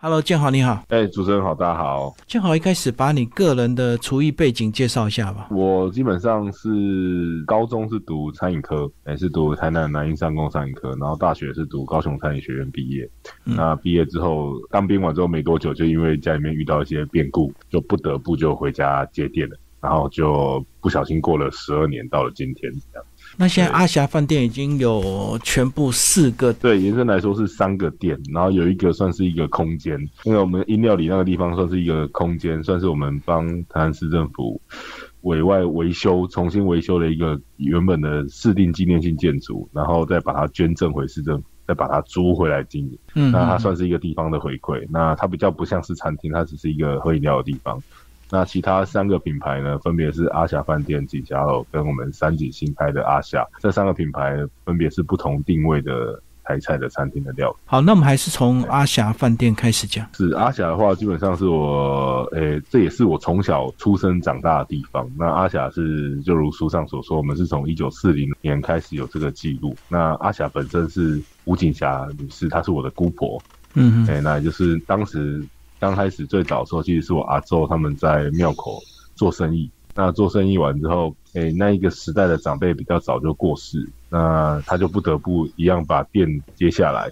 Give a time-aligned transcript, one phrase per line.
[0.00, 0.84] Hello，建豪你好。
[0.90, 2.14] 哎，主持人好，大家好。
[2.24, 5.48] 建豪，一开始把你个人的厨艺背景介绍一下吧。
[5.50, 13.10] 我基本上是高中是读餐饮科，也是读台南南英商工餐饮科，然后大学是读高雄餐饮学院毕业。
[13.42, 19.56] 那毕业之后当兵完之后没多久，就因为家里面遇到一些变故，就不得不就回家接店了。
[19.80, 23.06] 然后就不小心过了十二年，到了今天这样。
[23.40, 34.60] 那现在阿霞饭店已经有全部四个，对，延伸来说是三个店，然后有一个算是一个空间，因为我们音料里那个地方算是一个空间，算是我们帮台南市政府
[35.20, 42.98] 委外维修、重新维修了一个原本的市定纪念性建筑，然后再把它捐赠回市政府，再把它租回来经营。
[43.14, 47.80] 嗯，那它算是一个地方的回馈，那它比较不像是餐厅，它只是一个喝饮料的地方。
[48.30, 57.56] 那其他三个品牌呢，分别是阿霞饭店、锦霞楼跟我们三井新开的阿霞，这三个品牌分别是不同定位的台菜的餐厅的料理。
[57.64, 60.06] 好，那我们还是从阿霞饭店开始讲。
[60.14, 65.10] 是阿霞的话，基本上是我，诶，这也是我从小出生长大的地方。
[65.18, 69.74] 那阿霞是就如书上所说，我们是从一九四零年开始有这个记录。
[69.88, 73.40] 那阿霞本身是吴锦霞女士，她是我的姑婆。
[73.72, 75.42] 嗯，哎，那就是当时。
[75.80, 78.80] 刚开始最早的时候，其实是我阿周他们在庙口
[79.14, 79.70] 做生意。
[79.94, 87.10] 那做生意完之后，诶，那一个时代的长辈比较早就过世，那他就不得不一样把店接下来，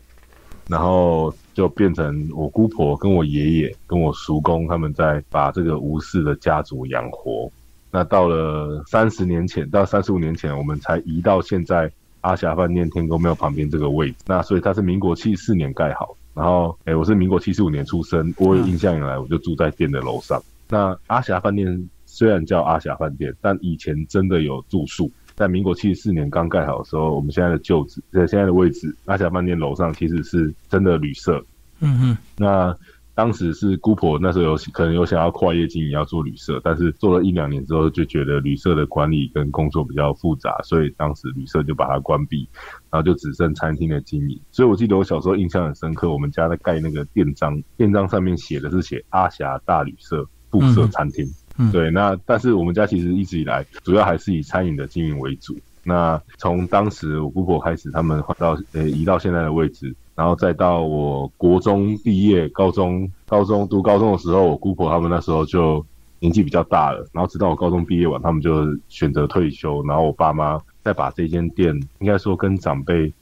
[0.68, 7.50] 然后就变成我姑婆跟我爷爷跟我叔公他们在把这个吴氏的家族养活。
[7.90, 14.16] 那到了三十年前，到三十五年前，我们才移到现在阿霞饭店天宫庙旁边这个位置。
[14.26, 16.16] 那所以它是民国七四年盖好。
[16.36, 20.40] 然后，哎，我是民国七十五年出生，我有印象以来，我就住在店的楼上。
[20.68, 25.10] 那阿霞饭店虽然叫阿霞饭店，但以前真的有住宿。
[25.34, 31.42] 在民国七十四年刚盖好的时候，我们现在的旧址，在现在的位置，阿霞饭店楼上其实是真的旅社。
[31.80, 32.76] 嗯哼，那。
[33.16, 42.46] 当时是姑婆那时候有可能有想要跨业经营要做旅社，但是做了一两年之后就觉得旅社的管理跟工作比较复杂，所以当时旅社就把它关闭，
[42.90, 44.38] 然后就只剩餐厅的经营。
[44.52, 51.26] 所以我记得我小时候印象很深刻，我们家在盖那个店章，店章上面写的是写阿霞大旅社布设餐厅。
[51.72, 55.58] 对，那但是我们家其实一直以来主要还是以餐饮的经营为主。
[55.86, 59.94] 那从当时我姑婆开始，他们换到呃移到现在的位置。
[60.16, 65.84] 然后再到我国中毕业，高中高中读高中的时候，我姑婆他们那时候就
[66.20, 67.06] 年纪比较大了。
[67.12, 69.84] 然后直到我高中毕业完，他们就选择退休。
[69.86, 73.12] 然后我爸妈再把这间店，应该说跟长辈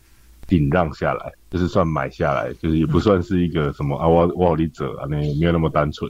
[0.47, 6.09] 顶让下来，就是算买下来，就是也不算是一个什么啊，我我好利者啊，那没有那么单纯。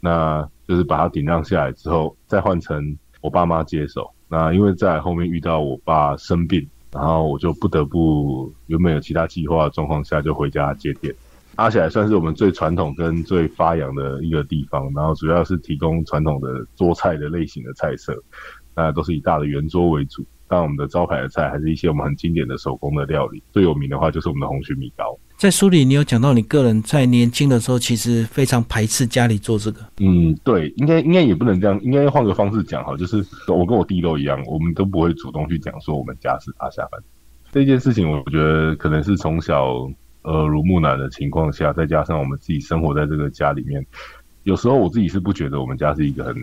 [0.00, 4.10] 那就是把它顶让下来之后，再换成我爸妈接手。
[4.28, 6.68] 那因为在后面遇到我爸生病。
[6.92, 11.14] 然后我就不得不原本有其他计划的状况下，就回家接店。
[11.56, 18.16] 阿霞算是我们最传统跟最发扬的一个地方，然后主要是提供传统的桌菜的类型的菜色，
[18.74, 20.24] 那都是以大的圆桌为主。
[20.48, 25.18] 但我们的招牌的菜还是一些我们很经典的手工的料理，最有名的话就是我们的红曲米糕。
[25.36, 29.80] 在书里，你有讲到你个人在年轻的时候，其实非常排斥家里做这个。
[29.98, 36.98] 嗯，对，应该应该也不能这样，应该换个方式讲哈，就是我跟我弟都一样，我们都不会主动去讲说我们家是阿下班
[37.52, 38.10] 这件事情。
[38.10, 39.86] 我觉得可能是从小
[40.22, 43.84] 耳濡目染的情况下，再加上我们自己生活在这个家里面，
[44.44, 46.34] 有时候我自己是不觉得我们家是一个很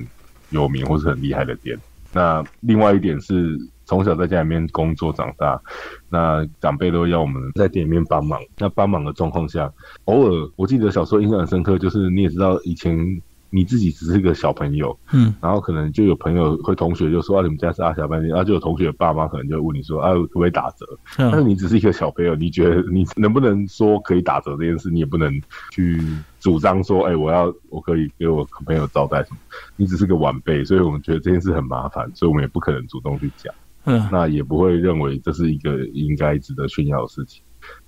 [0.51, 1.75] 有名或是很厉害的店。
[2.13, 3.57] 那另外一点是。
[3.85, 5.61] 从小在家里面工作长大，
[6.09, 8.39] 那长辈都要我们在店里面帮忙。
[8.57, 9.71] 那帮忙的状况下，
[10.05, 20.85] 偶尔我记得小时候印象很深刻，就是你也知道，以前你自己只是个小朋友，嗯，然后可能就有朋友会同学就说啊，你们家是阿霞饭店，然后就有同学爸妈可能就问你说啊，可不可以打折？
[21.17, 25.31] 但是你只是一个小朋友，你觉得你能不能说可以打折这件事，你也不能
[25.71, 26.01] 去
[26.39, 29.37] 主张说，哎，我要我可以给我朋友招待什么？
[29.75, 33.53] 你只是个晚辈，所以我们觉得这件事很麻烦，所以我们也不可能主动去讲。
[33.85, 37.43] 嗯，那也不会认为这是一个应该值得炫耀的事情。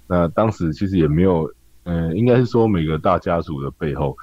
[0.08, 1.50] 那当时其实也没有，
[1.84, 4.18] 嗯，应该是说每个大家族的背后，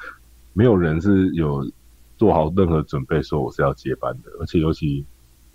[0.53, 1.69] 没有人是有
[2.16, 4.30] 做好任何准备说我是要接班的。
[4.39, 5.04] 而且尤其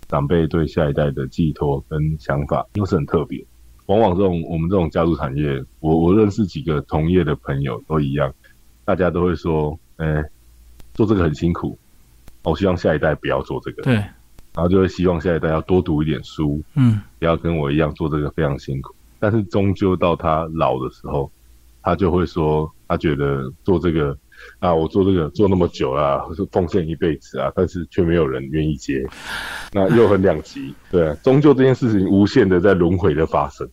[0.08, 3.44] 长辈对下一代的寄托跟想法又是很特别。
[3.86, 8.34] 往往这种我们这种家族产业，我我认识几个同业的朋友都一样，
[8.84, 10.22] 大家都会说，哎，
[10.92, 11.78] 做这个很辛苦，
[12.42, 13.82] 我希望下一代不要做这个。
[13.84, 14.02] 对。
[14.54, 18.94] 然后就会希望下一代要多读一点书，嗯，不要跟我一样做这个非常辛苦。
[19.20, 21.30] 但是终究到他老的时候，
[21.82, 24.16] 他就会说：“他觉得做这个
[24.58, 29.04] 啊，我做这个做那么久了，奉献一辈子啊，但是却没有人愿意接，
[29.72, 33.68] 那又很两极，对，终究这件事情无限的在轮回的发生。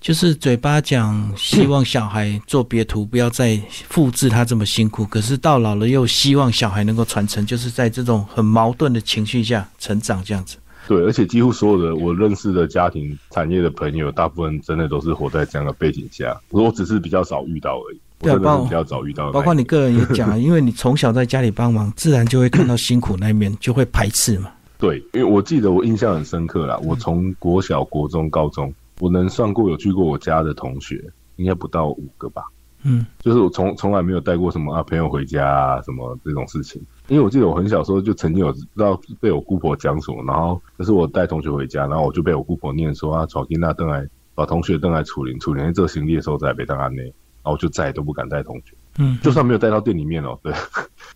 [0.00, 3.56] 就是嘴巴讲希望小孩做别图，不要再
[3.88, 10.56] 复制他这么辛苦，可是到老了又希望小孩能够传承，就是在这种很矛盾的情绪下成长这样子。
[10.88, 16.36] 对，而且几乎所有的我认识的家庭产业的朋友，大部分真的都是活在这样的背景下。
[16.50, 18.00] 我只是比较少遇到而已。
[18.22, 24.50] 对，包比较早遇到，包括你个人也讲， 因为你从小在家里帮忙，自然就会看到辛苦那一面，就会排斥嘛。
[24.78, 28.72] 对，因为我记得我印象很深刻啦，我从国小、国中、高中。
[29.00, 31.02] 我能算过有去过我家的同学，
[31.34, 32.44] 应该不到五个吧。
[32.84, 36.80] 嗯，就是我从从来没有带过什么啊朋友回家啊什么这种事情。
[37.08, 48.74] 因为我记得我很小时候就曾经有知道被我姑婆讲什么，然后就是我带同学回家，然后我就被我姑婆念说啊，闯进那邓来把同学邓来处理处理这行李的时候再被当安内，然后我就再也都不敢带同学。
[48.98, 50.52] 嗯，就算没有带到店里面哦，对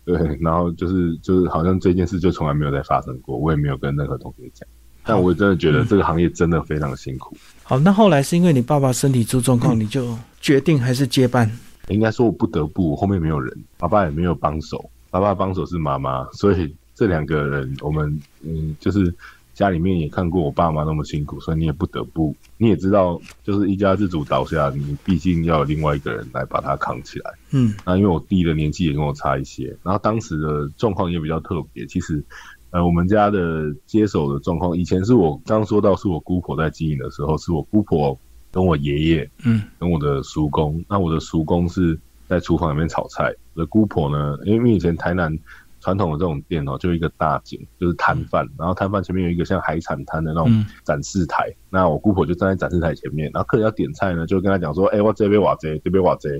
[0.03, 4.67] 对，然后就是就是好像这件事就从来没有再发生过，我也没有跟任何同学讲。
[5.03, 7.37] 但我真的觉得这个行业真的非常辛苦。
[7.63, 11.49] 好，那后来是因为你爸爸身体出状况，你就决定还是接班？
[11.87, 19.15] 应该说我不得不，后面没有人，爸爸也没有帮手，爸爸帮手是妈妈，所以这两个人，我们嗯，就是
[19.57, 27.33] 家里面也看过我爸妈那么辛苦，所以你也不得不，你也知道，就是一家之主倒下，你毕竟要有另外一个人来把他扛起来。
[27.49, 32.23] 嗯，那因为我弟的年纪也跟我差一些，然后当时的状况也比较特别，其实。
[32.69, 38.19] 呃，我们家的接手的状况，以前是我刚说到是我姑婆在经营的时候，是我姑婆
[38.51, 40.83] 跟我爷爷，嗯，跟我的叔公。
[40.89, 45.33] 那我的叔公是在厨房里面炒菜，我的姑婆呢，因为以前台南
[45.79, 56.31] 传统的这种店哦，就一个大景，就是摊贩，然后摊贩前面有一个像海产摊的那种展示台，那我姑婆就站在展示台前面，然后客人要点菜呢，就跟他讲说，哎，我这边瓦贼，这边瓦贼，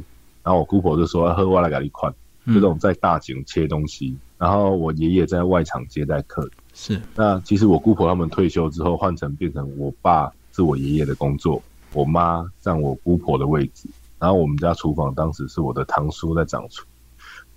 [0.43, 2.13] 然后我姑婆就说，喝我来给你款，
[2.47, 4.15] 就这种在大景切东西。
[4.37, 7.01] 然后我爷爷在外场接待客人，是。
[7.15, 11.61] 那其实我姑婆他们退休之后，换成变成我爸是我爷爷的工作，
[11.93, 13.89] 我妈占我姑婆的位置。
[14.19, 16.85] 然后我们家厨房当时是我的堂叔在掌厨。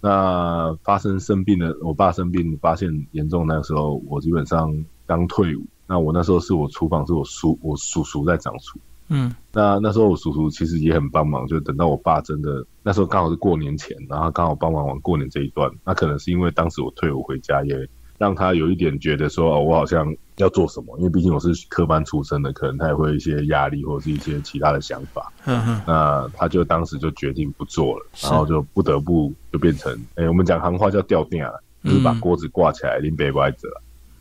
[0.01, 5.63] 那发生生病的，我爸生病发现严重那个时候，我基本上刚退伍。
[5.87, 8.79] 那我那时候是我厨房是我叔我叔叔在掌厨。
[9.09, 17.89] 嗯，那那时候我叔叔其实也很帮忙，就等到我爸真的那时候刚好是过年前，然后刚好帮忙完过年这一段，那可能是因为当时我退伍回家，也
[18.21, 25.33] 让他有一点觉得说哦，我好像要做什么，因为毕竟我是科班出身的，可能他也会有一些压力或者是一些其他的想法。
[25.47, 31.53] 嗯哼，那他就当时就决定不做了，然后就不得不就变成，哎，我们讲行话叫吊电啊，
[31.83, 33.69] 就是把锅子挂起来拎背歪着，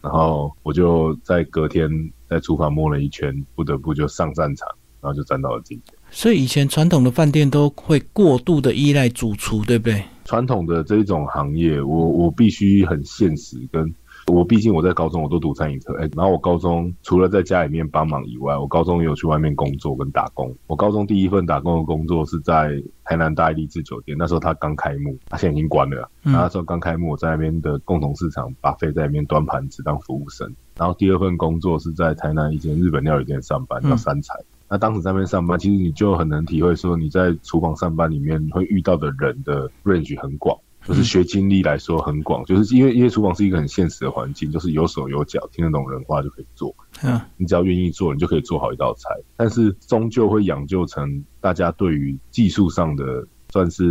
[0.02, 1.92] 然后我就在隔天
[2.30, 4.66] 在厨房摸了一圈，不得不就上战场。
[5.02, 5.96] 然后就站到了今天。
[6.12, 10.04] 所以以前传统的饭店都会过度的依赖主厨，对不对？
[10.30, 13.92] 传统的这种行业，我我必须很现实，跟
[14.28, 20.56] 我毕竟我在高中我都读餐饮科，哎，然后我高中除了在家里面帮忙以外，我高中也有去外面工作跟打工。
[20.68, 26.08] 我高中第一份打工的工作是在台南大丽致酒店，那时候它刚开幕，它现在已经关了。
[26.22, 30.48] 那时候刚开幕，我在那边的共同市场把费在那边端盘子当服务生。
[30.78, 34.36] 然后第二份工作是在台南一间日本料理店上班，叫三彩。
[34.70, 46.76] 那当时在那边上班，其实你就很能体会说，你在厨房上班里面会遇到的人的 range 很广，就是学经历来说很广，就是因为因为厨房是一个很现实的环境，就是有手有脚，听得懂人话就可以做。
[47.04, 49.10] 嗯，你只要愿意做，你就可以做好一道菜。
[49.36, 53.84] 但是终究会养就成大家对于技术上的，算是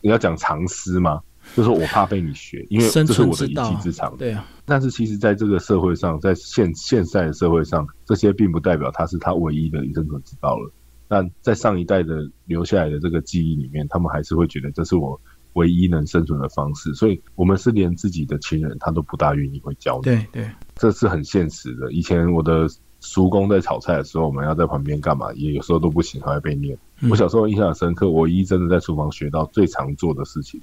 [0.00, 1.20] 你要讲常识吗？
[1.56, 4.16] 就是我怕被你学，因为这是我的一技之长。
[4.16, 4.46] 对啊。
[4.64, 10.70] 但是其实，在这个社会上，在现现在的社会上，这些并不代表他是他唯一的生存之道了。
[11.08, 15.18] 但在上一代的留下来的这个记忆里面，他们还是会觉得这是我
[15.54, 16.92] 唯一能生存的方式。
[16.94, 20.02] 所以，我们是连自己的亲人他都不大愿意会教你。
[20.02, 21.90] 对对，这是很现实的。
[21.92, 22.68] 以前我的
[23.00, 25.32] 叔公在炒菜的时候，我们要在旁边干嘛？
[25.32, 26.76] 也有时候都不行，还会被念。
[27.08, 30.60] 我小时候印象很深刻，我一真的在厨房学到最常做的事情。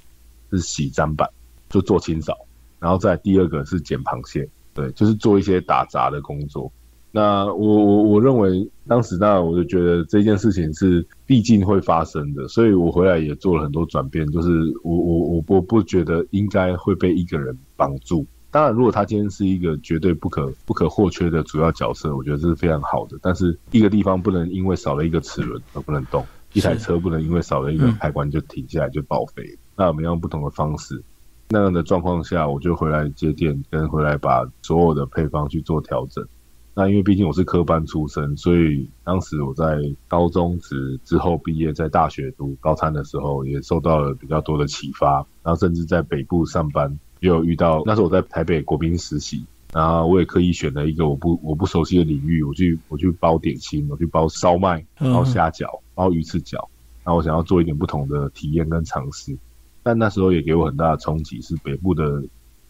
[0.50, 1.28] 是洗砧板，
[1.68, 2.34] 就做清扫，
[2.78, 6.70] 然后再第二个是捡螃蟹，对，就是做一些打杂的工作。
[7.12, 14.48] 那我我我认为当时那我就觉得这件事情是毕竟会发生的，所以我回来也做了很多转变，就是
[14.82, 18.26] 我我我我不觉得应该会被一个人绑住。
[18.50, 23.18] 当然，如果他今天是一个绝对不可不可或缺的主要角色，我觉得这是非常好的。
[23.22, 29.58] 但是一个地方不能因为少了一个齿轮而不能动，一台车不能因为少了一个开关就停下来就报废。
[29.76, 31.02] 那我们用不同的方式，
[31.50, 36.26] 那样的状况下，我就回来接电，跟回来把所有的配方去做调整。
[36.74, 39.78] 那因为毕竟我是科班出身，所以当时我在
[40.08, 45.26] 高中职之后毕业，在大学读高餐的时候，也受到了比较多的启发。
[45.42, 47.82] 然后甚至在北部上班，也有遇到。
[47.86, 56.68] 那时候我在台北国宾实习，然后我也刻意选了一个我不我不熟悉的领域，我去我去包点心，我去包烧麦、包虾饺、包鱼翅饺。
[57.06, 59.38] 那我想要做一点不同的体验跟尝试，
[59.86, 62.20] 但那时候也给我很大的冲击，是北部的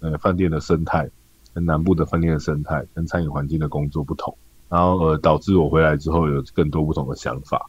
[0.01, 1.09] 呃饭店的生态。
[1.55, 4.37] 跟南部的饭店的生态、跟餐饮环境的工作不同，
[4.69, 7.65] 然后呃导致我回来之后有更多不同的想法。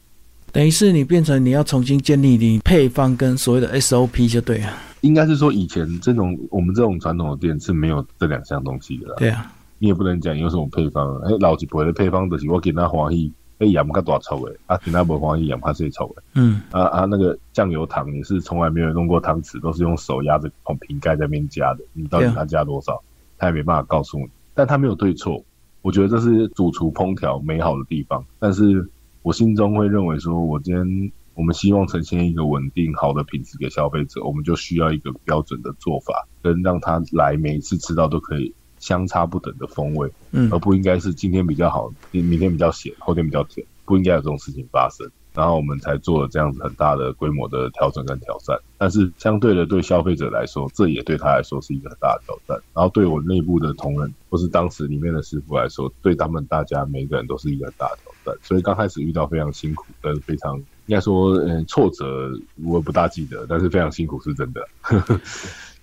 [0.52, 4.74] 等于是你变成你要重新建立你配方跟所谓的 SOP 就对了。
[5.00, 9.14] 应该是说以前这种我们这种传统的店是没有这两项东西的。
[9.16, 11.18] 对啊，你也不能讲有什么配方。
[11.20, 16.22] 哎，老几辈的配方的是我给他欢喜，哎盐较大臭诶，啊其他不欢喜盐怕最臭诶。
[16.34, 21.84] 嗯，啊啊那个酱油糖也是从来没有用过汤匙，都是用手压着从瓶盖在那边加的。
[21.92, 23.02] 你到底他加多少？
[23.36, 25.44] 他也没办法告诉你，但他没有对错。
[25.82, 28.24] 我觉得这是主厨烹调美好的地方。
[28.40, 28.88] 但是
[29.22, 45.10] 我心中会认为说，我今天我们希望呈现一个稳定好的品质给消费者，我们就需要一个标准的做法，跟让他来每一次吃到都可以相差不等的风味，嗯，而不应该是今天比较好，明明天比较咸，后天比较甜，不应该有这种事情发生。
[45.34, 52.60] 然后我们才做了这样子很大的规模的调整跟挑战，但是相对的对消费者来说，这也对他来说是一个很大的挑战。
[52.74, 58.40] 然后对我内部的同仁或是当时里面的师傅来说，对他们大家每个人都是一个很大的挑战。
[58.42, 60.56] 所以刚开始遇到非常辛苦跟非常
[60.86, 62.32] 应该说嗯挫折，
[62.64, 64.66] 我不大记得，但是非常辛苦是真的。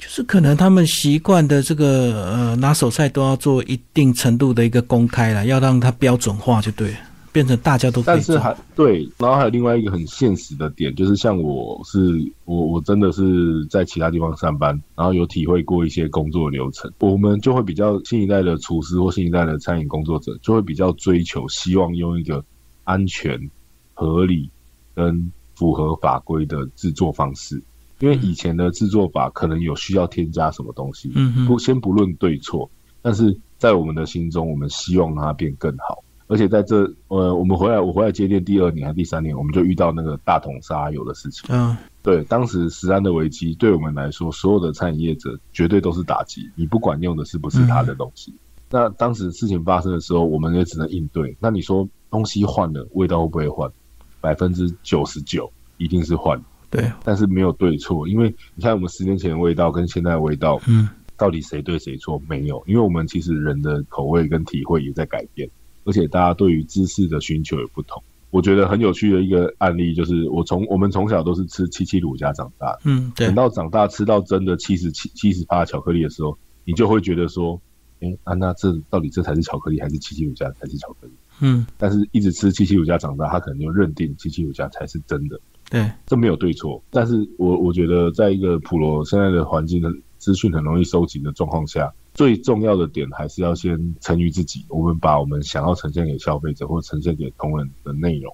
[0.05, 6.95] 就是可能他们习惯的这个呃拿手菜都要做一定程度的一个公开了，要让它标准化就对。
[7.31, 11.99] 变成大家都，但是还对，然后还有另外一个很现实的点，就是像我是
[12.45, 22.45] 我我真的是在其他地方上班，然后有体会过一些工作流程，我们就会比较新一代的厨师或新一代的餐饮工作者，就会比较追求希望用一个
[22.85, 23.49] 安全、
[23.93, 24.49] 合理
[24.95, 27.61] 跟符合法规的制作方式，
[27.99, 32.69] 因为以前的制作法可能有需要添加什么东西，嗯不先不论对错，
[33.01, 36.03] 但是在我们的心中，我们希望它变更好。
[36.27, 41.47] 而且在这，呃，我们回来，我回来接店第二年还是第三年，我们就遇到那个大桶沙油的事情。
[41.49, 46.49] 嗯，对，当时食安的危机对我们来说，所有的餐饮业者绝对都是打击。
[46.55, 48.33] 你不管用的是不是他的东西，
[48.71, 51.37] 那当时事情发生的时候，我们也只能应对。
[51.39, 53.71] 那你说东西换了，味道会不会换？
[54.19, 56.41] 百分之九十九一定是换。
[56.75, 62.21] 对，但是没有对错，因为你看我们十年前的味道跟现在的味道，嗯，到底谁对谁错？
[62.27, 65.49] 没有，因为我们其实人的口味跟体会也在改变。
[65.87, 68.01] 而且大家对于知识的寻求也不同，
[68.31, 77.61] 我觉得很有趣的一个案例就是，我从我们从小都是吃七七乳加长大，嗯，对，等到长大吃到真的七十七七十八巧克力的时候，你就会觉得说，
[77.99, 81.13] 哎，啊，那这到底这才是巧克力，还是七七乳加才是巧克力？
[81.39, 85.39] 嗯，但是一直吃七七乳加长大，他可能就认定七七乳加才是真的，
[85.75, 91.93] 对，这没有对错，但是我我觉得在一个普罗现在的环境的资讯很容易收集的状况下。
[92.13, 94.63] 最重要的点还是要先成于自己。
[94.69, 98.33] 我们把我们想要呈现给消费者或呈现给同仁的内容，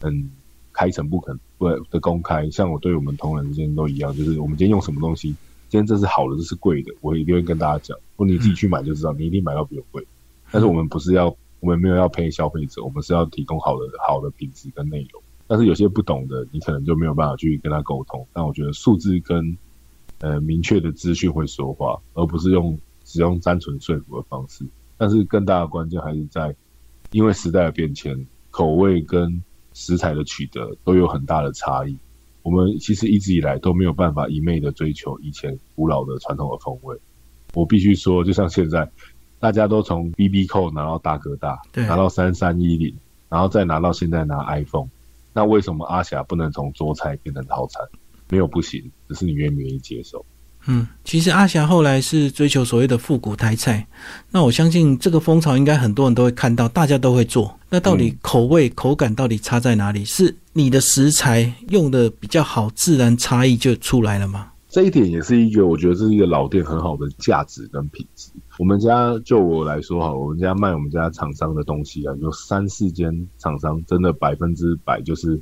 [0.00, 0.30] 嗯，
[0.72, 2.48] 开诚不肯不的公开。
[2.50, 5.34] 像我对我们同仁之间都一样，就是我们今天用什么东西，
[5.68, 7.98] 今天这是好的，这是贵的，我一定会跟大家讲。
[8.14, 10.06] 不，你自己去买就知道，你一定买到比我贵。
[10.52, 15.20] 但是我们不是要，我们没有要骗消费者，我们是要提供好的好的品质跟内容。
[15.46, 18.26] 但是有些不懂的，你可能就没有办法去跟他沟通。
[18.32, 19.56] 但我觉得数字跟
[20.20, 22.78] 呃明确的资讯会说话，而不是用。
[23.08, 24.66] 只用单纯说服的方式，
[24.98, 26.56] 但是更大的关键还是在，
[27.12, 31.96] 因为时代的变迁，口味跟食材的取得都有很大的差异。
[32.42, 36.98] 我们其实一直以来都没有办法一昧的追求以前古老的传统的风味。
[37.54, 38.90] 我必须说，就像现在，
[39.38, 42.96] 大家都从 B B 扣拿到大哥大，拿到三三一零，
[43.28, 44.88] 然后再拿到现在拿 iPhone，
[45.36, 47.82] 那为什么阿霞不能从桌菜变成套餐？
[48.30, 50.24] 没有不行，只是你愿不愿意接受。
[50.66, 53.86] 嗯，其实阿霞后来是追求所谓的复古台菜，
[54.30, 57.54] 那我相信这个风潮应该很多人都会看到，大家都会做。
[57.68, 60.06] 那到底口味口感到底差在哪里？
[60.06, 64.52] 是你的食材用的比较好，自然差异就出来了吗？
[64.70, 68.30] 这一点也是一个我觉得是一个老店很好的价值跟品质。
[68.58, 75.40] 我们家就我来说哈，我们家卖我们家厂商的东西啊，有三四间厂商真的百分之百就是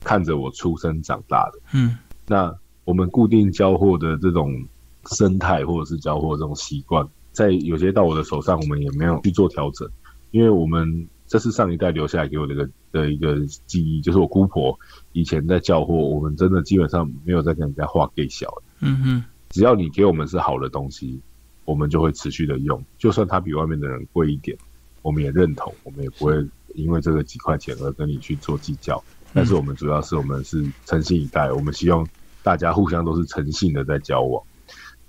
[0.00, 1.60] 看着我出生长大的。
[1.72, 2.56] 嗯，那。
[2.86, 4.64] 我们固定交货的这种
[5.06, 9.90] 生态，或者是交货这种习惯，在有些到我的手上，我们也没有去做调整，
[10.30, 14.78] 因为我们这是上一代留下来给我的一个的一个记忆，就是我姑婆
[15.10, 18.62] 以前在交货，我们真的基本上没有在跟人家画给小的。
[18.82, 21.20] 嗯哼，只要你给我们是好的东西，
[21.66, 24.56] 我们就会持续的用，就算它比外面的人贵一点，
[25.02, 26.32] 我们也认同，我们也不会
[26.74, 29.02] 因为这个几块钱而跟你去做计较。
[29.34, 32.08] 但是我们主要是我们是诚信以待，我们希望
[32.42, 34.42] 大家互相都是诚信的在交往。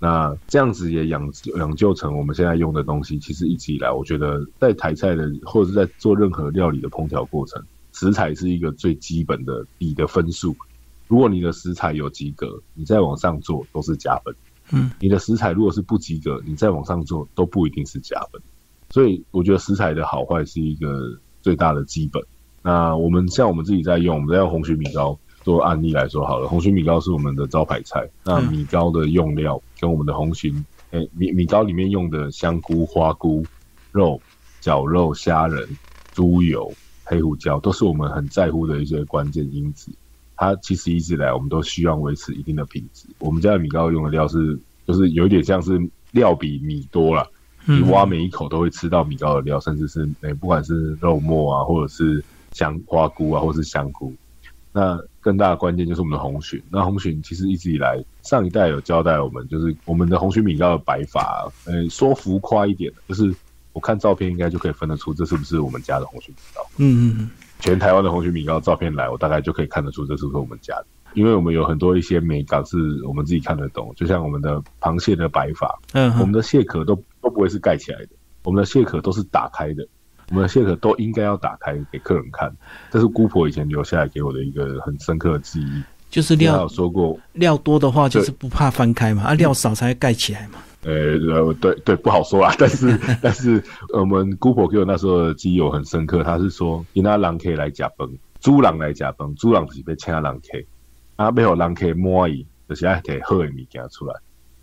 [0.00, 3.18] 那这样子也养养就成我们现在用的东西。
[3.18, 7.62] 其实一直以来，我觉得在台菜的或者是在做任何料理的烹调过程，
[7.92, 10.54] 食材是一个最基本的底的分数。
[11.06, 14.34] 如果你的食材有及格，你再往上做都是加分。
[14.70, 18.40] 嗯，你的食材如果是不及格，你再往上做都不一定是加分。
[18.90, 22.22] 所以我觉得食材的好坏是一个最大的基本。
[22.62, 26.48] 那我们像我们自己在用，我们在用红曲米糕做案例来说好了。
[26.48, 28.08] 红曲米糕是我们的招牌菜。
[28.24, 33.44] 那米糕的用料跟我们的红鲟，诶，米米糕里面用的香菇、花菇、
[33.92, 34.20] 肉、
[34.60, 35.68] 绞肉、虾仁、
[36.12, 36.72] 猪油、
[37.04, 39.92] 黑胡椒，都是我们很在乎的一些关键因子。
[40.38, 43.06] 它其实一直以来，我们都希望维持一定的品质。
[43.18, 45.78] 我们家的米糕用的料是，就是有一点像是
[46.12, 47.28] 料比米多了。
[47.66, 54.14] 你挖每一口都会吃到米糕的料，甚至是诶，不管是肉末啊，或者是香花菇啊，或是香菇。
[54.72, 56.62] 那更大的关键就是我们的红鲟。
[56.70, 63.34] 那红鲟其实一直以来，上一代有交代我们，就是我们的红鲟米糕的摆法，呃，说浮夸一点，就是
[63.72, 66.62] 我看照片应该就可以分得出这是不是我们家的红鲟米糕。
[66.76, 67.30] 嗯嗯
[67.60, 70.86] 全台湾的红曲米糕照片来，我大概就可以看得出这是不是我们家的。
[71.14, 78.08] 因为我们有很多一些美感是我们自己看得懂，就像我们的螃蟹的摆法，嗯，我们的蟹壳都都不会是盖起来的，
[78.44, 79.86] 我们的蟹壳都是打开的，
[80.28, 82.54] 我们的蟹壳都应该要打开给客人看。
[82.90, 85.82] 这是姑婆以前留下来给我的一个很深刻的记忆。
[86.10, 90.58] 就是料说过，料多的话，就是不怕翻开嘛，啊，料少才会盖起来嘛。
[90.84, 92.54] 呃呃，对对，不好说啦。
[92.58, 100.66] 但是 但是，我们姑婆给我那时候的记忆有很深刻，他是说，因那狼可以来假崩，猪狼来假崩，猪狼是被请狼 K，
[101.16, 104.14] 啊，没有狼 K 摸伊，就是爱摕好的物件出来，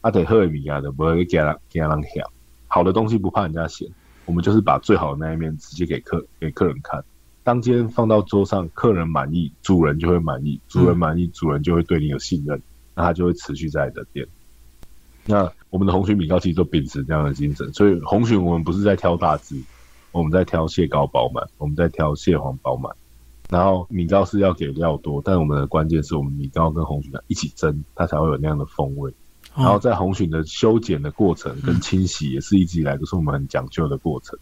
[0.01, 2.24] 啊，摕好的物件就不会给人给人嫌。
[2.67, 3.89] 好的东西不怕人家嫌，
[4.25, 7.03] 我们就是把最好的那一面直接给客给客人看。
[7.43, 12.62] 当今天放到桌上，客人满意，主人就会满意，主人满意，主人就会对你有信任，
[12.95, 14.25] 那他就会持续在你的店。
[15.25, 19.60] 那我们的红鲟米糕其实都秉持这样的精神，所以红鲟我们不是在挑大只，
[20.12, 22.96] 我们在挑蟹膏饱满，我们在挑蟹黄饱满。
[23.50, 29.13] 然后米糕是要给料多，但我们的关键是我们米糕跟红鲟一起蒸，它才会有那样的风味。
[29.55, 34.38] 然后在红鲟的修剪的过程跟清洗，也是一直以来都是我们很讲究的过程。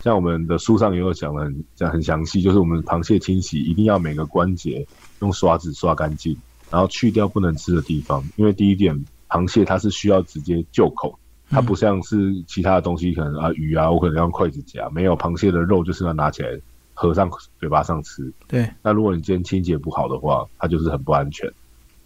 [0.00, 4.86] 像我们的书上也有讲的很讲很详细，就是我们螃蟹清洗一定要每个关节
[5.20, 6.36] 用刷子刷干净，
[6.70, 8.28] 然后去掉不能吃的地方。
[8.36, 11.18] 因为第一点，螃蟹它是需要直接就口，
[11.48, 16.60] 它不像是其他的东西，可能啊鱼啊，我可能要用筷子夹，没有螃蟹的肉就是要拿起来
[16.92, 18.30] 合上嘴巴上吃。
[18.46, 21.50] 对，那如果你今天清洁不好的话，它就是很不安全，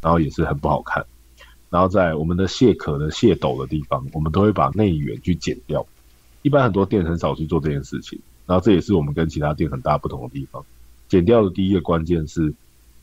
[0.01, 1.05] 然后也是很不好看。
[1.69, 5.85] 然后在我们的蟹壳的蟹斗的地方，我们都会把内缘去剪掉。
[6.43, 10.65] 一般很多店很少去做这件事情，然后这也是我们跟其他店很大不同的地方。
[11.09, 12.55] 剪掉的第一个关键是，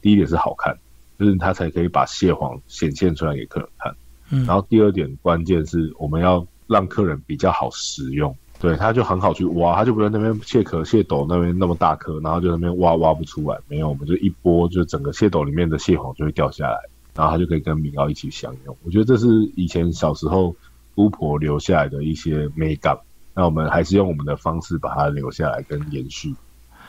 [0.01, 0.77] 第一点是好看，
[1.19, 3.93] 就是它才可以把蟹黄显现出来给客人看。
[4.33, 13.57] 嗯然后第二点关键是我们要让客人比较好食用，对，他就很好去挖，他就不在那边蟹壳、蟹斗那边那么大颗，然后就那边挖挖不出来。
[13.67, 16.79] 没有，我们就一拨，就整个蟹斗里面的蟹黄就会掉下来，
[17.13, 18.75] 然后它就可以跟米糕一起享用。
[18.83, 20.55] 我觉得这是以前小时候
[20.95, 22.97] 巫婆留下来的一些美感，
[23.35, 26.33] 那我们还是用我们的方式把它留下来跟延续，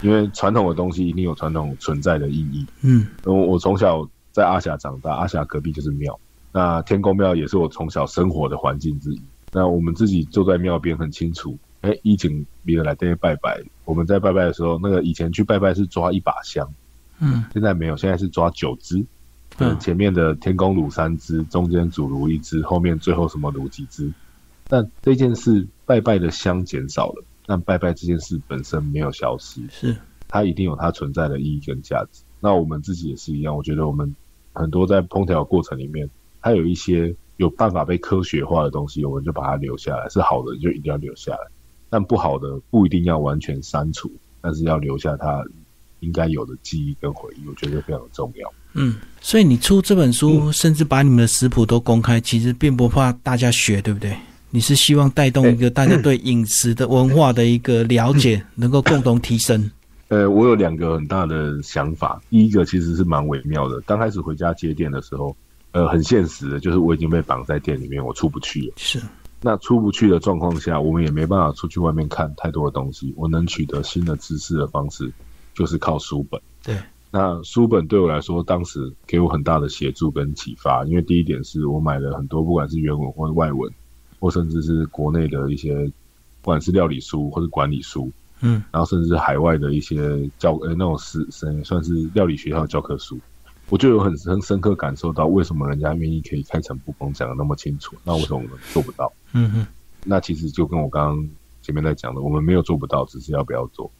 [0.02, 2.64] 因为传统的东西一定有传统存在的意义。
[2.82, 6.18] 嗯我我从小在阿霞长大，阿霞隔壁就是庙，
[6.54, 9.20] 那天公庙也是我从小生活的环境之一。
[9.52, 16.72] 那我们自己坐在庙边很清楚，哎，以前别人来这边拜拜，我们在拜拜的时候，那个以前去拜拜是抓一把香，
[17.18, 19.04] 嗯现在没有，现在是抓九支，
[19.58, 24.12] 可能嗯前面的天公炉三只，中间主炉一只，后面最后什么炉几只。
[24.68, 29.96] 但这件事拜拜的香减少了，但拜拜这件事本身没有消失，是
[30.28, 32.22] 它一定有它存在的意义跟价值。
[32.40, 34.14] 那我们自己也是一样，我觉得我们
[34.52, 36.08] 很多在烹调过程里面，
[36.44, 41.38] 它有一些有办法被科学化的东西，我们就把它留下来，是好的就一定要留下来，
[41.88, 45.42] 但不好的不一定要完全删除，但是要留下它
[46.00, 48.52] 应该有的记忆跟回忆，我觉得非常重要。
[48.74, 54.14] 嗯，所以你出这本书，甚至把你们的食谱都公开，其实并不怕大家学，对不对？
[54.50, 59.70] 你是希望带动一个大家对饮食的文化的一个了解， 能够共同提升。
[60.08, 63.80] 呃，我有两个很大的想法，第一个其实是蛮微妙的。
[63.80, 65.34] 刚开始回家接店的时候，
[65.74, 68.74] 呃，很现实的，就是我已经被绑在店里面，我出不去了。
[68.76, 69.02] 是，
[69.40, 73.12] 那出不去的状况下，我们也没办法出去外面看太多的东西。
[73.16, 75.12] 我能取得新的知识的方式，
[75.52, 76.40] 就是靠书本。
[76.62, 76.78] 对，
[77.10, 80.84] 那书本对我来说，当时给我很大的协助跟启发。
[80.84, 83.68] 因为第一点是我买了很多，不管是原文或者外文，
[84.20, 85.74] 或甚至是国内的一些，
[86.40, 93.18] 不管是料理书或是管理书，嗯，然后甚至是海外的一些教呃那种是算算是料理学校教科书，
[93.70, 99.12] 我就有很很深刻感受到为什么人家愿意可以开诚布公讲的那么清楚，那为什么我们做不到？
[99.32, 99.66] 嗯哼，
[100.04, 101.28] 那其实就跟我刚刚
[101.62, 103.90] 前面在讲的，我们没有做不到，只是要不要做。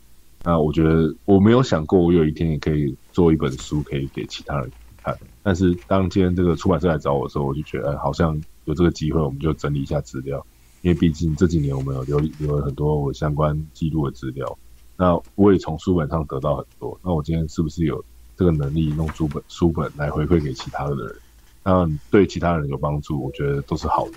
[0.42, 4.70] 那我觉得我没有想过，我有一天也可以做一本书，可以给其他人
[5.02, 5.16] 看。
[5.42, 10.44] 但是当今天这个出版社来找我的时候，我就觉得，哎，好像有这个机会，我们就整理一下资料。
[10.82, 14.58] 因为毕竟这几年我们有留留了很多我相关记录的资料，
[14.98, 17.00] 那我也从书本上得到很多。
[17.02, 18.04] 那我今天是不是有
[18.36, 21.16] 这个能力弄书本书本来回馈给其他的人？
[21.62, 24.12] 那对其他人有帮助，我觉得都是好的。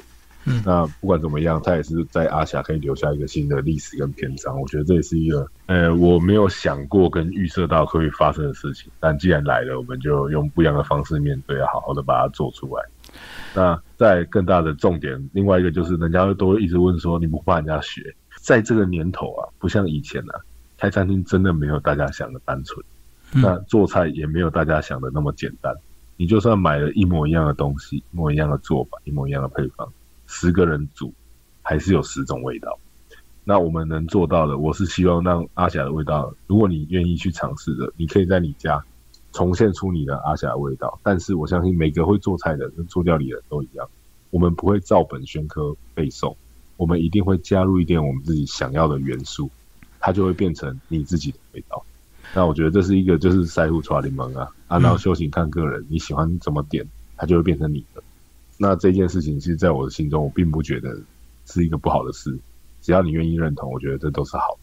[0.50, 4.60] 嗯，那不管怎么样，他也是在阿霞可以留下一个新的历史跟篇章。
[4.60, 8.90] 我觉得这也是一个，呃，我没有想过跟预设到会发生的事情。
[9.00, 12.84] 但既然来了，我们就用不一样的方式面对，要好好的把它做出来。
[13.54, 18.16] 那在更大的重点，另外一个就是人家都一直问说，你不怕人家学？
[18.40, 20.40] 在这个年头啊，不像以前啊，
[20.78, 22.86] 开餐厅真的没有大家想的单纯，
[23.34, 25.76] 那做菜也没有大家想的那么简单。
[26.16, 29.92] 你就算买了一模一样的东西，一模一样的做法，一模一样的配方，
[30.26, 31.14] 十个人煮，
[31.62, 32.80] 还是有十种味道。
[33.44, 38.84] 那我们能做到的，我是希望让阿霞的味道，如果你愿意去尝试的，你可以在你家。
[39.34, 43.88] 重现出你的阿霞味道，但是我相信每个会做菜的跟做料理的人都一样，
[44.32, 46.36] 我们不会照本宣科背诵，
[46.76, 49.52] 我们一定会加入一点我们自己想要的元素，
[50.00, 51.86] 它就会变成你自己的味道。
[52.34, 56.86] 那我觉得这是一个就是塞户抓柠檬啊，啊，然后修行看个人，你喜欢怎么点，
[57.16, 58.04] 它就会变成你的。
[58.58, 60.98] 那这件事情其实在我的心中，我并不觉得
[61.46, 62.38] 是一个不好的事，
[62.82, 64.58] 只要你愿意认同，我觉得这都是好。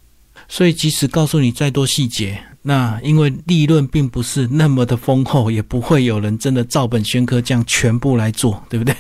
[0.49, 8.95] 所以，即使告诉你再多细节，那因为利润并不是那么的丰厚，也不会有人真的照本宣科这样全部来做，对不对？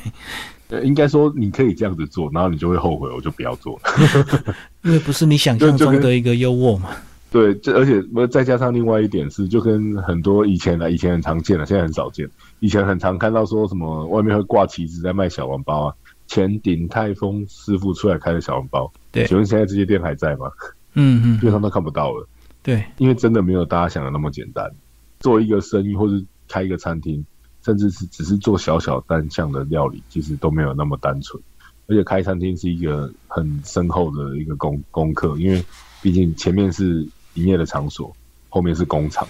[0.68, 3.90] 呃，应该说你可以这样子做，然后你就会后悔，我就不要做了，
[4.82, 6.90] 因为不是你想象中的一个优渥嘛。
[7.34, 12.30] 对，这而且再加上另外一点是，就跟很多以前的以前很常见的，现在很少见。
[12.60, 15.94] 以前很常看到说什么外面会挂旗子在卖小笼包啊，
[16.28, 18.92] 前鼎泰丰师傅出来开的小笼包。
[19.10, 20.48] 对，请问现在这些店还在吗？
[20.94, 22.24] 嗯 嗯，基本上都看不到了。
[22.62, 24.70] 对，因为真的没有大家想的那么简单。
[25.18, 27.26] 做一个生意，或是开一个餐厅，
[27.64, 31.42] 甚至是只是做小小单项的料理，其实都没有那么单纯。
[31.88, 35.60] 而且开餐厅是一个很深厚的一个功功课，因为
[36.00, 38.14] 毕竟前面是营业的场所，
[38.48, 39.28] 后面是工厂。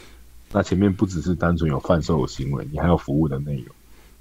[0.53, 3.67] 那前面不只是单纯有贩售的行为，你还有服务的内容。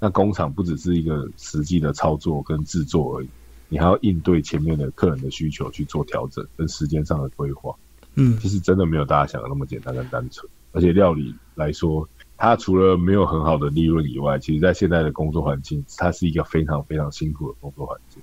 [0.00, 3.28] 那工厂不只是一个实际的操作跟制作而已。
[3.68, 7.74] 你还要应对前面的客人的需求去做调整，跟时间上的规划。
[8.14, 10.46] 嗯，其实真的没有大家想的那么简单跟单纯。
[10.72, 18.22] 而且料理来说，它除了没有很好的利润以外，其实在现在的工作环境，它是一个非常非常辛苦的工作环境。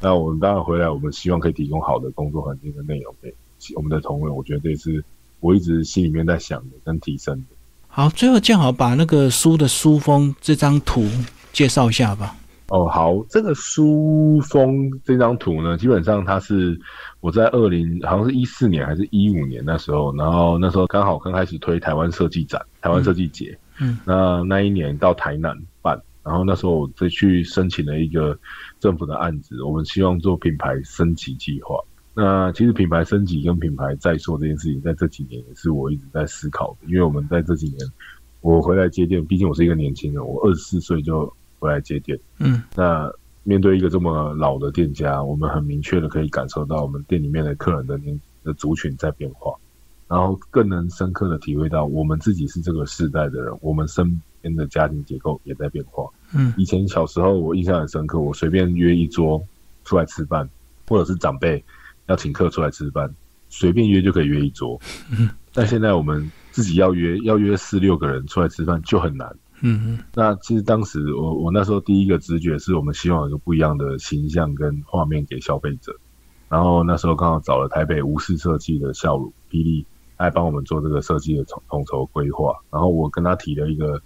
[0.00, 3.34] 那我们当然回来，我们希望可以提供好的工作环境跟内容给
[3.76, 4.34] 我们的同仁。
[4.34, 5.04] 我觉得这也是
[5.40, 7.44] 我一直心里面在想的跟提升的。
[7.88, 11.04] 好，最后正好把那个书的书封这张图
[11.52, 12.36] 介绍一下吧。
[12.68, 16.80] 哦，好，这个书封这张图呢，基本上它是
[17.18, 28.38] 我在二零好像是一四年还是一五年那时候，然后那时候刚好刚开始推台湾设计展、台湾设计节，嗯，那那一年到台南办，然后那时候我再去申请了一个
[28.78, 31.74] 政府的案子，我们希望做品牌升级计划。
[32.14, 37.78] 那其实品牌升级跟品牌再做这件事情，在这几年也是我一直在思考的，因为我们在这几年
[38.40, 41.32] 我回来接店，毕竟我是一个年轻人，我二十四岁就。
[41.60, 49.54] 回来接店，嗯，那面对一个这么老的店家，我们很明确的可以感受到我们店里面的客人的年的族群在变化，
[50.08, 56.08] 然后更能深刻的体会到我们自己是这个世代的人，我们身边的家庭结构也在变化。
[56.32, 59.44] 嗯，以前小时候我印象很深刻，我随便约一桌
[59.84, 60.48] 出来吃饭，
[60.88, 61.62] 或者是长辈
[62.10, 63.14] 要请客出来吃饭，
[63.48, 64.80] 随便约就可以约一桌。
[65.16, 69.36] 嗯，但现在我们自己要约要约四六个人出来吃饭就很难。
[69.62, 75.94] 嗯嗯，那其实当时我我那时候第一个直觉是我们希望有一个不一样的形象跟画面给消费者，
[76.48, 84.02] 然后那时候刚好找了台北无视设计的校鲁霹雳来帮我们做这个设计的统统筹规划，然后我跟他提了一个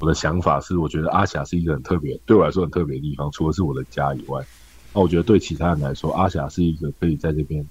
[0.00, 4.44] 我的想法是，我觉得阿霞是一个很特别，对我来说很特别的地方，除了是我的家以外，
[4.92, 7.66] 那我觉得对其他人来说，阿霞是一个可以在这边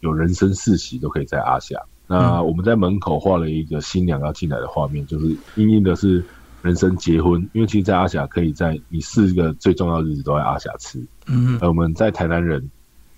[0.00, 1.82] 有人生四喜都可以在阿霞。
[2.06, 6.24] 那我们在门口画了一个新娘要进来的画面，就是阴阴的是。
[6.60, 11.06] 人生结婚，因为其实，在阿霞可以在你四个最重要的日子都在阿霞吃。
[11.28, 12.68] 嗯，而我们在台南人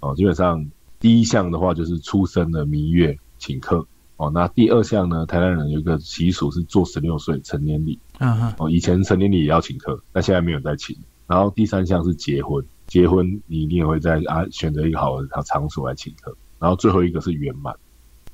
[0.00, 3.86] 哦，基本上第一项的话就是出生的蜜月请客
[4.18, 4.30] 哦。
[4.32, 7.98] 那第二项呢，台南人有一个习俗是做十六岁成年礼。
[8.18, 10.98] 嗯哦，以前成年礼也要请客，那现在没有再请。
[11.26, 16.36] 然后第三项是结婚，结婚你一定也会在啊选择一个好的场所来请客。
[16.58, 17.74] 然后最后一个是圆满。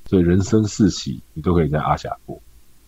[0.07, 2.41] 所以人生四喜你都可以在阿霞过。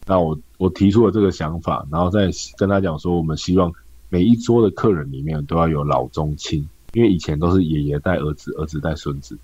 [0.08, 3.74] 那我我提出了这个想法，然后再跟他讲说，我们希望
[4.08, 9.38] 每一桌的客人里面都要有老中青，因为以前都是爷爷带儿子，儿子带孙子，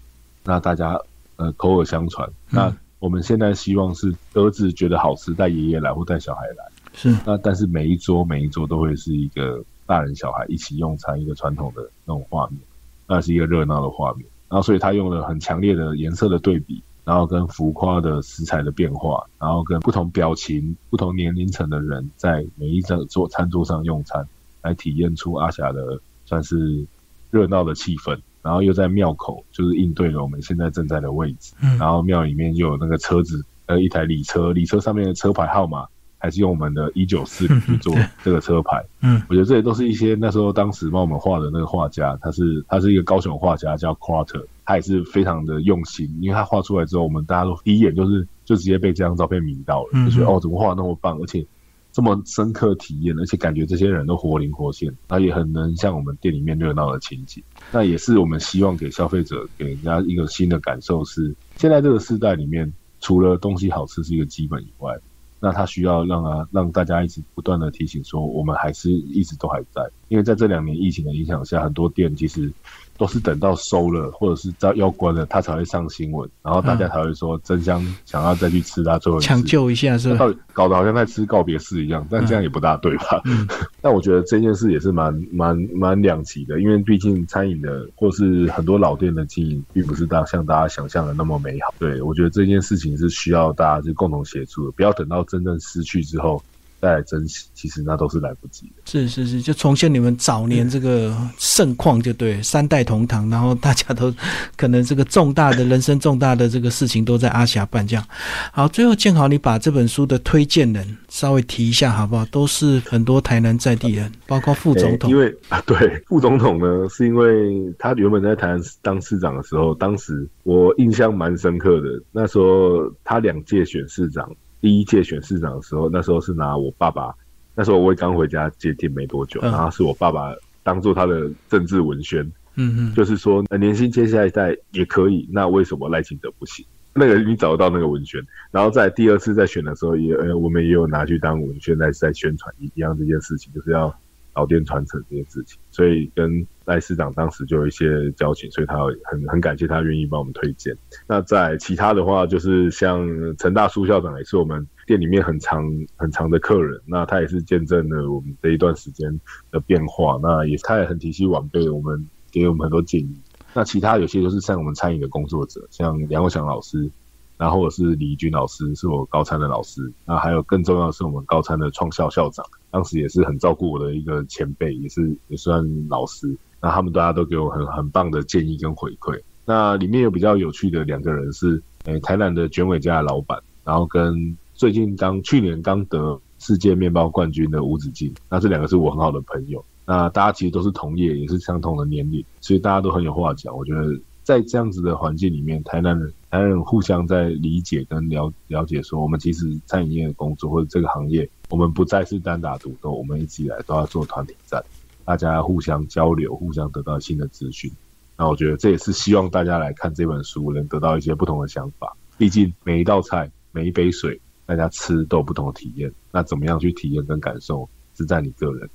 [0.46, 0.98] 那大家
[1.36, 2.32] 呃口耳相传。
[2.50, 6.72] 那我们现在希望是儿子觉得好吃，带爷爷来或带小孩来。
[6.94, 7.14] 是。
[7.26, 12.60] 那但是每一桌每一桌都会是一个大人小孩一起用餐一个传统的那种画面，
[13.08, 14.26] 那是一个热闹的画面。
[14.50, 16.82] 然后所以他用了很强烈的颜色的对比。
[17.04, 24.28] 然后跟浮夸的食材的变化，然后跟不同表情、不同年龄层的人在每一张桌餐桌上用餐，
[24.64, 26.84] 来体验出阿霞的算是
[27.30, 28.20] 热闹的气氛。
[28.42, 31.54] 然后又在庙口，就是应对了我们现在正在的位置。
[31.62, 35.88] 嗯，然后庙里面又有那个车子，呃，一台礼车，礼车上面的车牌号码。
[36.18, 51.46] 还是用我们的一九四零去做这个车牌，嗯，我觉得这些都是一些那时候当时帮我们画的那个画家，他是他是一个高雄画家叫 Quarter，他也是非常的用心，因为他画出来之后，我们大家都第一眼就是就直接被这张照片迷到了，就觉得哦，怎么画那么棒，而且
[51.92, 57.44] 这么深刻体验，而且感觉这些人都活灵活现，他也很能像我们店里面热闹的情景。
[57.72, 64.98] 那也是我们希望给消费者给人家一个新的感受，是现在这个时代里面，除了东西好吃是一个基本以外。
[65.46, 72.52] 那他需要让啊让大家一直不断的提醒说，我们还是一直都还在，因为在这两年疫情的影响下，很多店其实。
[72.98, 80.26] 都是等到收了或者是要要关了，他才会上新闻，然后大家才会说真香，想要再去吃他最后抢救一下，是吧？
[80.54, 83.22] 搞得好像在吃告别式一样，但这样也不大对吧？
[83.82, 91.74] 但我觉得这件事也是蛮蛮蛮两极的，因为毕竟餐饮的或是很多老店的经营，并不是大像大家想象的那么美好。
[91.78, 96.42] 对我觉得这件事情是需要大家就共同协助的，不要等到真正失去之后。
[96.86, 98.84] 再来珍惜，其实那都是来不及的。
[98.86, 104.14] 是是是，就重现你们早年这个盛况，就对，三代同堂，然后大家都
[104.56, 108.06] 可能这个重大的人生重大的这个事情都在阿霞办这样。
[108.52, 112.24] 好，最后建豪，你把这本书的推荐人稍微提一下好不好？
[112.26, 115.10] 都是很多台南在地人，包括副总统。
[115.10, 122.00] 因为啊，对，副总统呢，是因为他原本在台南当市长的时候，当时我印象蛮深刻的。
[122.12, 124.32] 那时候他两届选市长。
[124.66, 127.14] 第一届选市长的时候，那时候是拿我爸爸，
[127.54, 132.24] 那时候我也刚回家接替没多久，然后是我爸爸当做他的政治文宣，
[132.56, 136.66] 嗯嗯，就是说年薪接下一代也可以，那为什么赖清德不行？
[136.96, 143.96] 那个你找得到那个文宣，然后在第二次再选的时候，也呃我们也有拿去当文宣在在宣传一样这件事情，就是要。
[144.36, 148.76] 老店传承这件事情，所以跟赖市长当时就有一些交情，所以他
[149.10, 150.76] 很很感谢他愿意帮我们推荐。
[151.08, 155.64] 那在其他的话，就是像陈大叔校长也是我们店里面很长
[155.96, 159.20] 很长的客人，那他也是见证了我们这一段时间
[159.52, 160.20] 的变化。
[160.22, 163.16] 那也他也很体恤晚辈，我们给我们很多建议。
[163.54, 166.92] 那其他有些就是像我们餐饮的工作者，像梁国祥老师。
[167.38, 169.92] 然后我是李军老师，是我高餐的老师。
[170.06, 176.36] 那还有更重要的是，我们高餐的创校校长，当时也是很照顾我的一个前辈，也是也算老师。
[176.62, 179.18] 那他们大家都给我很很棒的建议跟回馈。
[179.46, 188.14] 那里面有比较有趣的两个人是，诶，台南的卷尾家的老板，然后跟最近刚去年刚得世界面包冠军的吴子敬。
[188.30, 189.64] 那这两个是我很好的朋友。
[189.86, 193.56] 那大家其实都是同业，也是相同的年龄，所以大家都很有话讲。
[193.56, 193.98] 我觉得。
[194.26, 204.66] 在这样子的环境里面，台南人、台南人互相在理解跟了了解，说我们其实餐饮业的工作或者这个行业，我们不再是单打独斗，我们一直以来都要做团体战，
[205.06, 207.72] 大家互相交流，互相得到新的资讯。
[208.18, 211.96] 那我觉得这也是希望大家来看这本书，能得到一些不同的想法。
[212.18, 215.92] 毕竟每一道菜、每一杯水，大家吃都有不同的体验。
[216.12, 218.68] 那怎么样去体验跟感受，是在你个人，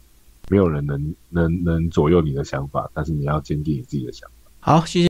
[0.49, 4.35] 没有人能能能左右你的想法，但是你要坚定你自己的想法。
[4.61, 5.09] 好，谢谢。